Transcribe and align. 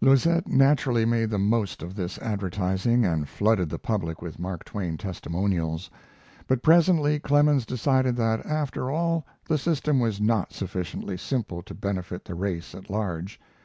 Loisette 0.00 0.46
naturally 0.46 1.04
made 1.04 1.30
the 1.30 1.36
most 1.56 1.82
of 1.82 1.96
this 1.96 2.16
advertising 2.18 3.04
and 3.04 3.28
flooded 3.28 3.68
the 3.68 3.76
public 3.80 4.22
with 4.22 4.38
Mark 4.38 4.62
Twain 4.64 4.96
testimonials. 4.96 5.90
But 6.46 6.62
presently 6.62 7.18
Clemens 7.18 7.66
decided 7.66 8.14
that 8.14 8.46
after 8.46 8.88
all 8.88 9.26
the 9.48 9.58
system 9.58 9.98
was 9.98 10.20
not 10.20 10.52
sufficiently 10.52 11.16
simple 11.16 11.60
to 11.64 11.74
benefit 11.74 12.24
the 12.24 12.36
race 12.36 12.72
at 12.72 12.88
large. 12.88 13.40